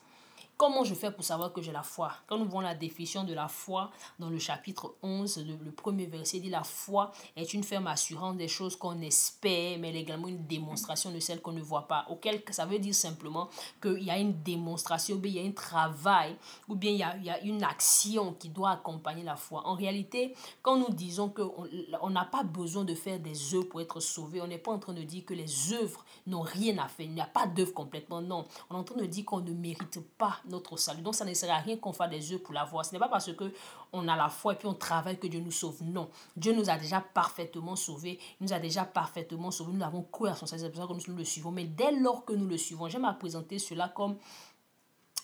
Comment 0.60 0.84
je 0.84 0.92
fais 0.92 1.10
pour 1.10 1.24
savoir 1.24 1.54
que 1.54 1.62
j'ai 1.62 1.72
la 1.72 1.82
foi? 1.82 2.12
Quand 2.26 2.36
nous 2.36 2.44
voyons 2.44 2.68
la 2.68 2.74
définition 2.74 3.24
de 3.24 3.32
la 3.32 3.48
foi 3.48 3.90
dans 4.18 4.28
le 4.28 4.38
chapitre 4.38 4.94
11, 5.02 5.46
le, 5.64 5.72
premier 5.72 6.04
verset 6.04 6.38
dit 6.38 6.50
la 6.50 6.64
foi 6.64 7.12
est 7.34 7.54
une 7.54 7.64
ferme 7.64 7.86
assurance 7.86 8.36
des 8.36 8.46
choses 8.46 8.76
qu'on 8.76 9.00
espère, 9.00 9.78
mais 9.78 9.94
également 9.94 10.28
une 10.28 10.46
démonstration 10.46 11.12
de 11.12 11.18
celles 11.18 11.40
qu'on 11.40 11.52
ne 11.52 11.62
voit 11.62 11.88
pas. 11.88 12.04
Auquel 12.10 12.42
ça 12.50 12.66
veut 12.66 12.78
dire 12.78 12.94
simplement 12.94 13.48
qu'il 13.80 14.02
y 14.02 14.10
a 14.10 14.18
une 14.18 14.42
démonstration, 14.42 15.16
ou 15.16 15.18
bien 15.18 15.32
il 15.32 15.42
y 15.42 15.46
a 15.46 15.48
un 15.48 15.52
travail, 15.52 16.36
ou 16.68 16.74
bien 16.74 16.90
il 16.90 16.98
y 16.98 17.02
a, 17.04 17.16
il 17.16 17.24
y 17.24 17.30
a 17.30 17.40
une 17.40 17.64
action 17.64 18.34
qui 18.34 18.50
doit 18.50 18.72
accompagner 18.72 19.22
la 19.22 19.36
foi. 19.36 19.66
En 19.66 19.72
réalité, 19.72 20.34
quand 20.60 20.76
nous 20.76 20.90
disons 20.90 21.30
qu'on 21.30 22.10
n'a 22.10 22.26
pas 22.26 22.42
besoin 22.42 22.84
de 22.84 22.94
faire 22.94 23.18
des 23.18 23.54
œuvres 23.54 23.64
pour 23.70 23.80
être 23.80 23.98
sauvé, 24.00 24.42
on 24.42 24.46
n'est 24.46 24.58
pas 24.58 24.72
en 24.72 24.78
train 24.78 24.92
de 24.92 25.04
dire 25.04 25.24
que 25.24 25.32
les 25.32 25.72
œuvres 25.72 26.04
n'ont 26.26 26.42
rien 26.42 26.76
à 26.76 26.88
faire. 26.88 27.06
Il 27.06 27.14
n'y 27.14 27.22
a 27.22 27.24
pas 27.24 27.46
d'œuvre 27.46 27.72
complètement, 27.72 28.20
non. 28.20 28.44
On 28.68 28.74
est 28.74 28.78
en 28.78 28.84
train 28.84 29.00
de 29.00 29.06
dire 29.06 29.24
qu'on 29.24 29.40
ne 29.40 29.54
mérite 29.54 30.00
pas 30.18 30.36
notre 30.50 30.76
salut. 30.76 31.02
Donc 31.02 31.14
ça 31.14 31.24
ne 31.24 31.32
sert 31.34 31.52
à 31.54 31.58
rien 31.58 31.76
qu'on 31.76 31.92
fasse 31.92 32.10
des 32.10 32.32
œufs 32.32 32.42
pour 32.42 32.54
l'avoir. 32.54 32.84
Ce 32.84 32.92
n'est 32.92 32.98
pas 32.98 33.08
parce 33.08 33.32
que 33.32 33.52
on 33.92 34.06
a 34.08 34.16
la 34.16 34.28
foi 34.28 34.54
et 34.54 34.56
puis 34.56 34.68
on 34.68 34.74
travaille 34.74 35.18
que 35.18 35.26
Dieu 35.26 35.40
nous 35.40 35.50
sauve. 35.50 35.82
Non. 35.82 36.10
Dieu 36.36 36.52
nous 36.52 36.68
a 36.68 36.76
déjà 36.76 37.00
parfaitement 37.00 37.76
sauvés. 37.76 38.18
Il 38.40 38.44
nous 38.46 38.52
a 38.52 38.58
déjà 38.58 38.84
parfaitement 38.84 39.50
sauvés. 39.50 39.72
Nous 39.72 39.84
avons 39.84 40.02
cru 40.02 40.28
à 40.28 40.34
son 40.34 40.46
salut. 40.46 40.62
C'est 40.62 40.70
pour 40.70 40.82
ça 40.82 40.86
que 40.86 41.10
nous 41.10 41.16
le 41.16 41.24
suivons. 41.24 41.50
Mais 41.50 41.64
dès 41.64 41.92
lors 41.92 42.24
que 42.24 42.32
nous 42.32 42.46
le 42.46 42.58
suivons, 42.58 42.88
j'aime 42.88 43.04
à 43.04 43.14
présenter 43.14 43.58
cela 43.58 43.88
comme 43.88 44.16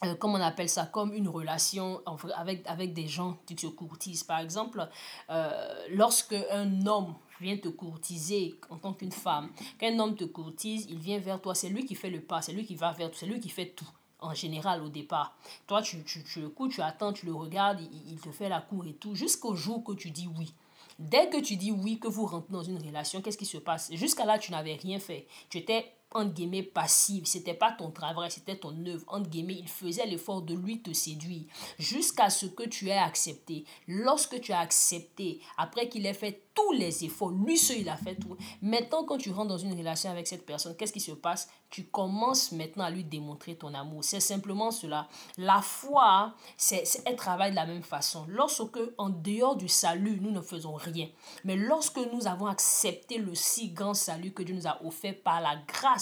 euh, 0.04 0.14
comme 0.14 0.34
on 0.34 0.40
appelle 0.40 0.68
ça, 0.68 0.84
comme 0.84 1.14
une 1.14 1.28
relation 1.28 2.02
avec, 2.36 2.66
avec 2.66 2.92
des 2.92 3.06
gens 3.06 3.38
qui 3.46 3.56
te 3.56 3.66
courtisent. 3.66 4.24
Par 4.24 4.40
exemple, 4.40 4.86
euh, 5.30 5.86
lorsque 5.90 6.36
un 6.50 6.86
homme 6.86 7.14
vient 7.40 7.56
te 7.56 7.68
courtiser 7.68 8.60
en 8.68 8.76
tant 8.76 8.92
qu'une 8.92 9.12
femme, 9.12 9.48
qu'un 9.78 9.98
homme 9.98 10.14
te 10.14 10.24
courtise, 10.24 10.86
il 10.90 10.98
vient 10.98 11.18
vers 11.18 11.40
toi, 11.40 11.54
c'est 11.54 11.70
lui 11.70 11.86
qui 11.86 11.94
fait 11.94 12.10
le 12.10 12.20
pas, 12.20 12.42
c'est 12.42 12.52
lui 12.52 12.66
qui 12.66 12.74
va 12.74 12.92
vers 12.92 13.08
toi, 13.08 13.16
c'est 13.18 13.26
lui 13.26 13.40
qui 13.40 13.48
fait 13.48 13.70
tout 13.70 13.88
en 14.20 14.34
général 14.34 14.82
au 14.82 14.88
départ. 14.88 15.36
Toi, 15.66 15.82
tu, 15.82 16.02
tu, 16.04 16.22
tu 16.24 16.40
le 16.40 16.48
cours, 16.48 16.68
tu 16.68 16.82
attends, 16.82 17.12
tu 17.12 17.26
le 17.26 17.34
regardes, 17.34 17.80
il, 17.80 18.12
il 18.12 18.20
te 18.20 18.30
fait 18.30 18.48
la 18.48 18.60
cour 18.60 18.86
et 18.86 18.94
tout, 18.94 19.14
jusqu'au 19.14 19.54
jour 19.54 19.84
que 19.84 19.92
tu 19.92 20.10
dis 20.10 20.28
oui. 20.38 20.52
Dès 20.98 21.28
que 21.28 21.40
tu 21.40 21.56
dis 21.56 21.72
oui, 21.72 21.98
que 21.98 22.08
vous 22.08 22.24
rentrez 22.24 22.52
dans 22.52 22.62
une 22.62 22.82
relation, 22.82 23.20
qu'est-ce 23.20 23.36
qui 23.36 23.44
se 23.44 23.58
passe? 23.58 23.92
Jusqu'à 23.92 24.24
là, 24.24 24.38
tu 24.38 24.50
n'avais 24.50 24.74
rien 24.74 24.98
fait. 24.98 25.26
Tu 25.50 25.58
étais 25.58 25.92
entre 26.12 26.32
guillemets 26.32 26.62
passive, 26.62 27.26
c'était 27.26 27.54
pas 27.54 27.72
ton 27.72 27.90
travail, 27.90 28.30
c'était 28.30 28.56
ton 28.56 28.74
œuvre, 28.86 29.04
entre 29.08 29.28
guillemets, 29.28 29.56
il 29.58 29.68
faisait 29.68 30.06
l'effort 30.06 30.42
de 30.42 30.54
lui 30.54 30.80
te 30.80 30.92
séduire 30.92 31.44
jusqu'à 31.78 32.30
ce 32.30 32.46
que 32.46 32.62
tu 32.62 32.88
aies 32.88 32.96
accepté. 32.96 33.64
Lorsque 33.88 34.40
tu 34.40 34.52
as 34.52 34.60
accepté, 34.60 35.40
après 35.58 35.88
qu'il 35.88 36.06
ait 36.06 36.14
fait 36.14 36.42
tous 36.54 36.72
les 36.72 37.04
efforts, 37.04 37.30
lui 37.30 37.58
seul 37.58 37.78
il 37.78 37.88
a 37.88 37.96
fait 37.96 38.14
tout. 38.14 38.36
Maintenant 38.62 39.04
quand 39.04 39.18
tu 39.18 39.30
rentres 39.30 39.48
dans 39.48 39.58
une 39.58 39.76
relation 39.76 40.10
avec 40.10 40.26
cette 40.26 40.46
personne, 40.46 40.74
qu'est-ce 40.76 40.92
qui 40.92 41.00
se 41.00 41.12
passe? 41.12 41.48
Tu 41.68 41.84
commences 41.84 42.52
maintenant 42.52 42.84
à 42.84 42.90
lui 42.90 43.04
démontrer 43.04 43.56
ton 43.56 43.74
amour. 43.74 44.04
C'est 44.04 44.20
simplement 44.20 44.70
cela. 44.70 45.08
La 45.36 45.60
foi, 45.60 46.34
c'est 46.56 46.84
elle 47.04 47.16
travaille 47.16 47.50
de 47.50 47.56
la 47.56 47.66
même 47.66 47.82
façon. 47.82 48.24
Lorsque 48.28 48.78
en 48.96 49.10
dehors 49.10 49.56
du 49.56 49.68
salut, 49.68 50.18
nous 50.22 50.30
ne 50.30 50.40
faisons 50.40 50.74
rien, 50.74 51.08
mais 51.44 51.56
lorsque 51.56 51.98
nous 52.12 52.26
avons 52.26 52.46
accepté 52.46 53.18
le 53.18 53.34
si 53.34 53.70
grand 53.70 53.94
salut 53.94 54.32
que 54.32 54.42
Dieu 54.42 54.54
nous 54.54 54.68
a 54.68 54.80
offert 54.84 55.20
par 55.22 55.40
la 55.40 55.56
grâce 55.66 55.95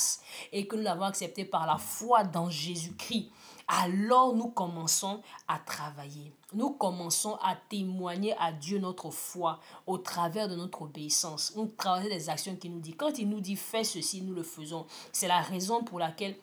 et 0.52 0.66
que 0.66 0.76
nous 0.76 0.82
l'avons 0.82 1.04
accepté 1.04 1.44
par 1.44 1.66
la 1.66 1.78
foi 1.78 2.24
dans 2.24 2.50
Jésus-Christ, 2.50 3.30
alors 3.66 4.34
nous 4.34 4.48
commençons 4.48 5.22
à 5.48 5.58
travailler. 5.58 6.32
Nous 6.52 6.70
commençons 6.70 7.36
à 7.42 7.56
témoigner 7.56 8.36
à 8.38 8.52
Dieu 8.52 8.78
notre 8.78 9.10
foi 9.10 9.58
au 9.86 9.98
travers 9.98 10.48
de 10.48 10.54
notre 10.54 10.82
obéissance. 10.82 11.54
Nous 11.56 11.66
travaillons 11.66 12.10
des 12.10 12.28
actions 12.28 12.56
qu'il 12.56 12.72
nous 12.72 12.80
dit. 12.80 12.94
Quand 12.94 13.18
il 13.18 13.28
nous 13.28 13.40
dit 13.40 13.56
fais 13.56 13.84
ceci, 13.84 14.22
nous 14.22 14.34
le 14.34 14.42
faisons. 14.42 14.86
C'est 15.12 15.28
la 15.28 15.40
raison 15.40 15.82
pour 15.82 15.98
laquelle 15.98 16.36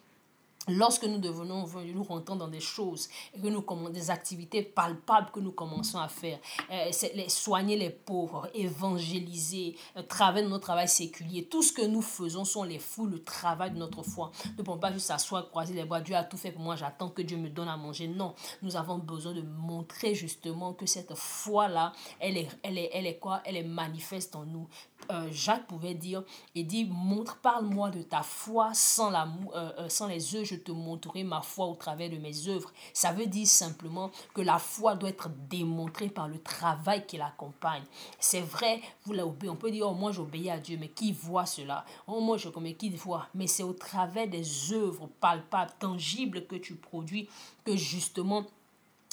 Lorsque 0.68 1.06
nous 1.06 1.18
devenons, 1.18 1.66
nous 1.94 2.04
rentrons 2.04 2.36
dans 2.36 2.48
des 2.48 2.60
choses, 2.60 3.10
que 3.34 3.48
nous 3.48 3.90
des 3.90 4.12
activités 4.12 4.62
palpables 4.62 5.32
que 5.32 5.40
nous 5.40 5.52
commençons 5.52 6.00
à 6.00 6.08
faire, 6.08 6.40
euh, 6.72 6.92
les, 7.16 7.30
soigner 7.30 7.76
les 7.78 7.90
pauvres, 7.90 8.50
évangéliser, 8.54 9.76
euh, 9.98 10.04
travailler 10.04 10.48
notre 10.48 10.66
travail 10.66 10.88
séculier, 10.88 11.46
tout 11.46 11.64
ce 11.64 11.74
que 11.74 11.82
nous 11.82 12.02
faisons 12.02 12.46
sont 12.46 12.64
les 12.64 12.80
fous, 12.80 13.08
le 13.08 13.24
travail 13.24 13.72
de 13.72 13.78
notre 13.78 14.04
foi. 14.04 14.32
Nous 14.46 14.52
ne 14.60 14.64
pouvons 14.64 14.78
pas 14.78 14.92
juste 14.92 15.08
s'asseoir, 15.08 15.50
croiser 15.50 15.74
les 15.74 15.86
bras, 15.86 16.02
Dieu 16.02 16.16
a 16.16 16.24
tout 16.24 16.38
fait 16.38 16.52
pour 16.52 16.62
moi, 16.62 16.76
j'attends 16.76 17.10
que 17.10 17.22
Dieu 17.22 17.38
me 17.38 17.50
donne 17.50 17.68
à 17.68 17.78
manger. 17.78 18.08
Non, 18.08 18.36
nous 18.62 18.76
avons 18.76 18.98
besoin 18.98 19.34
de 19.34 19.42
montrer 19.42 20.14
justement 20.14 20.74
que 20.74 20.86
cette 20.86 21.16
foi-là, 21.16 21.94
elle 22.20 22.38
est, 22.38 22.48
elle, 22.64 22.78
est, 22.78 22.90
elle 22.94 23.08
est 23.08 23.18
quoi? 23.18 23.42
Elle 23.46 23.58
est 23.58 23.64
manifeste 23.64 24.36
en 24.36 24.46
nous. 24.46 24.68
Euh, 25.10 25.28
Jacques 25.32 25.66
pouvait 25.66 25.96
dire, 25.96 26.24
et 26.54 26.64
dit, 26.64 26.86
montre, 26.86 27.38
parle-moi 27.38 27.90
de 27.90 28.04
ta 28.04 28.22
foi 28.22 28.72
sans, 28.74 29.10
la, 29.10 29.28
sans 29.88 30.08
les 30.08 30.20
je 30.20 30.56
te 30.62 30.72
montrerai 30.72 31.24
ma 31.24 31.42
foi 31.42 31.66
au 31.66 31.76
travers 31.76 32.10
de 32.10 32.18
mes 32.18 32.48
œuvres. 32.48 32.72
Ça 32.94 33.12
veut 33.12 33.28
dire 33.28 33.48
simplement 33.48 34.12
que 34.34 34.42
la 34.42 34.60
foi 34.60 34.96
doit 34.96 35.10
être 35.10 35.30
démontrée 35.50 36.10
par 36.10 36.28
le 36.28 36.40
travail 36.40 37.06
qui 37.06 37.18
l'accompagne. 37.18 37.84
C'est 38.20 38.42
vrai, 38.42 38.82
vous 39.06 39.14
on 39.20 39.56
peut 39.56 39.72
dire, 39.72 39.88
oh, 39.88 39.94
moi 39.94 40.12
j'obéis 40.12 40.50
à 40.50 40.60
Dieu, 40.60 40.78
mais 40.80 40.90
qui 40.90 41.12
voit 41.12 41.46
cela? 41.46 41.86
Oh, 42.08 42.22
moi 42.22 42.38
je 42.38 42.50
commets, 42.50 42.74
qui 42.74 42.90
voit? 42.90 43.28
Mais 43.36 43.48
c'est 43.48 43.64
au 43.64 43.74
travers 43.74 44.28
des 44.28 44.74
œuvres 44.74 45.10
palpables, 45.20 45.72
tangibles 45.80 46.46
que 46.48 46.56
tu 46.56 46.76
produis 46.76 47.30
que 47.64 47.76
justement 47.76 48.46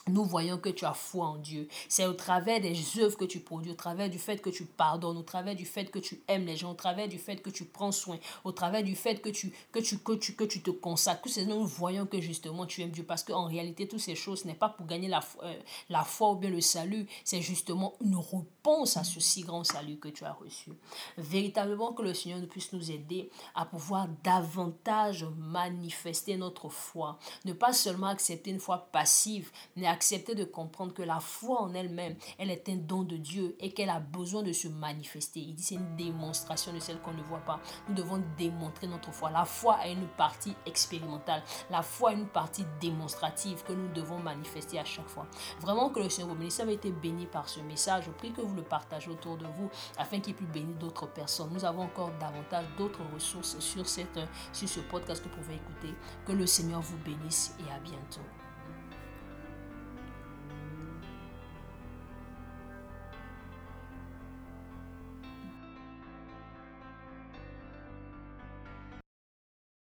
nous 0.08 0.24
voyons 0.24 0.58
que 0.58 0.68
tu 0.68 0.84
as 0.84 0.94
foi 0.94 1.26
en 1.26 1.36
Dieu. 1.36 1.68
C'est 1.88 2.06
au 2.06 2.12
travers 2.12 2.60
des 2.60 2.76
œuvres 2.98 3.16
que 3.16 3.24
tu 3.24 3.40
produis, 3.40 3.70
au 3.70 3.74
travers 3.74 4.10
du 4.10 4.18
fait 4.18 4.40
que 4.40 4.50
tu 4.50 4.64
pardonnes, 4.64 5.16
au 5.16 5.22
travers 5.22 5.54
du 5.54 5.66
fait 5.66 5.90
que 5.90 5.98
tu 5.98 6.22
aimes 6.28 6.46
les 6.46 6.56
gens, 6.56 6.70
au 6.70 6.74
travers 6.74 7.08
du 7.08 7.18
fait 7.18 7.42
que 7.42 7.50
tu 7.50 7.64
prends 7.64 7.92
soin, 7.92 8.18
au 8.44 8.52
travers 8.52 8.82
du 8.82 8.96
fait 8.96 9.20
que 9.20 9.28
tu, 9.28 9.52
que 9.72 9.78
tu, 9.78 9.98
que 9.98 10.12
tu, 10.12 10.34
que 10.34 10.44
tu 10.44 10.60
te 10.60 10.70
consacres. 10.70 11.28
Nous 11.46 11.66
voyons 11.66 12.06
que 12.06 12.20
justement 12.20 12.66
tu 12.66 12.82
aimes 12.82 12.90
Dieu. 12.90 13.04
Parce 13.04 13.22
qu'en 13.22 13.46
réalité, 13.46 13.86
toutes 13.86 14.00
ces 14.00 14.14
choses, 14.14 14.42
ce 14.42 14.46
n'est 14.46 14.54
pas 14.54 14.68
pour 14.68 14.86
gagner 14.86 15.08
la, 15.08 15.20
euh, 15.42 15.54
la 15.88 16.04
foi 16.04 16.32
ou 16.32 16.36
bien 16.36 16.50
le 16.50 16.60
salut, 16.60 17.06
c'est 17.24 17.42
justement 17.42 17.94
une 18.00 18.16
réponse 18.16 18.96
à 18.96 19.04
ce 19.04 19.20
si 19.20 19.42
grand 19.42 19.64
salut 19.64 19.98
que 19.98 20.08
tu 20.08 20.24
as 20.24 20.32
reçu. 20.32 20.70
Véritablement 21.16 21.92
que 21.92 22.02
le 22.02 22.14
Seigneur 22.14 22.40
puisse 22.48 22.72
nous 22.72 22.90
aider 22.90 23.30
à 23.54 23.64
pouvoir 23.64 24.08
davantage 24.24 25.26
manifester 25.36 26.36
notre 26.36 26.68
foi. 26.68 27.18
Ne 27.44 27.52
pas 27.52 27.72
seulement 27.72 28.08
accepter 28.08 28.50
une 28.50 28.60
foi 28.60 28.88
passive, 28.92 29.50
mais 29.76 29.86
accepter 29.86 29.97
de 30.34 30.44
comprendre 30.44 30.94
que 30.94 31.02
la 31.02 31.20
foi 31.20 31.60
en 31.60 31.74
elle-même, 31.74 32.16
elle 32.38 32.50
est 32.50 32.68
un 32.68 32.76
don 32.76 33.02
de 33.02 33.16
Dieu 33.16 33.56
et 33.60 33.72
qu'elle 33.72 33.90
a 33.90 34.00
besoin 34.00 34.42
de 34.42 34.52
se 34.52 34.68
manifester. 34.68 35.40
Il 35.40 35.54
dit 35.54 35.62
c'est 35.62 35.74
une 35.74 35.96
démonstration 35.96 36.72
de 36.72 36.78
celle 36.78 37.00
qu'on 37.00 37.12
ne 37.12 37.22
voit 37.22 37.38
pas. 37.38 37.60
Nous 37.88 37.94
devons 37.94 38.22
démontrer 38.36 38.86
notre 38.86 39.12
foi. 39.12 39.30
La 39.30 39.44
foi 39.44 39.74
a 39.74 39.88
une 39.88 40.06
partie 40.16 40.54
expérimentale. 40.66 41.42
La 41.70 41.82
foi 41.82 42.10
a 42.10 42.12
une 42.12 42.28
partie 42.28 42.64
démonstrative 42.80 43.62
que 43.64 43.72
nous 43.72 43.88
devons 43.92 44.18
manifester 44.18 44.78
à 44.78 44.84
chaque 44.84 45.08
fois. 45.08 45.26
Vraiment 45.60 45.90
que 45.90 46.00
le 46.00 46.08
Seigneur 46.08 46.30
vous 46.30 46.38
bénisse. 46.38 46.54
Ça 46.54 46.70
été 46.70 46.90
béni 46.90 47.26
par 47.26 47.48
ce 47.48 47.60
message. 47.60 48.04
Je 48.06 48.10
prie 48.10 48.32
que 48.32 48.40
vous 48.40 48.54
le 48.54 48.62
partagez 48.62 49.10
autour 49.10 49.36
de 49.36 49.46
vous 49.46 49.70
afin 49.98 50.20
qu'il 50.20 50.34
puisse 50.34 50.48
bénir 50.48 50.76
d'autres 50.76 51.06
personnes. 51.06 51.50
Nous 51.52 51.64
avons 51.64 51.82
encore 51.82 52.10
davantage 52.20 52.66
d'autres 52.76 53.02
ressources 53.14 53.58
sur, 53.58 53.88
cette, 53.88 54.20
sur 54.52 54.68
ce 54.68 54.80
podcast 54.80 55.22
que 55.22 55.28
vous 55.28 55.42
pouvez 55.42 55.54
écouter. 55.54 55.94
Que 56.26 56.32
le 56.32 56.46
Seigneur 56.46 56.80
vous 56.80 56.98
bénisse 56.98 57.54
et 57.60 57.72
à 57.72 57.78
bientôt. 57.80 58.47